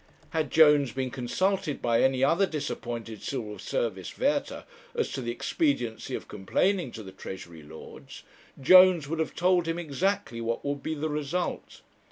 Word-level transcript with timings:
Had 0.31 0.49
Jones 0.49 0.93
been 0.93 1.11
consulted 1.11 1.79
by 1.79 2.01
any 2.01 2.23
other 2.23 2.47
disappointed 2.47 3.21
Civil 3.21 3.59
Service 3.59 4.17
Werter 4.17 4.65
as 4.95 5.11
to 5.11 5.21
the 5.21 5.29
expediency 5.29 6.15
of 6.15 6.27
complaining 6.27 6.91
to 6.93 7.03
the 7.03 7.11
Treasury 7.11 7.61
Lords, 7.61 8.23
Jones 8.59 9.07
would 9.07 9.19
have 9.19 9.35
told 9.35 9.67
him 9.67 9.77
exactly 9.77 10.41
what 10.41 10.65
would 10.65 10.81
be 10.81 10.95
the 10.95 11.07
result. 11.09 11.81